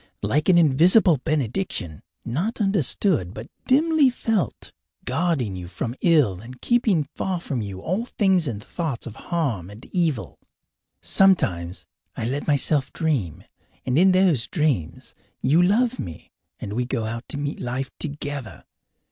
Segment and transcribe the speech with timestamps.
[0.23, 4.71] Like an invisible benediction, not understood but dimly felt,
[5.05, 9.69] guarding you from ill and keeping far from you all things and thoughts of harm
[9.69, 10.39] and evil!
[11.01, 11.85] Sometimes
[12.17, 13.43] I let myself dream.
[13.85, 18.65] And in those dreams you love me, and we go out to meet life together.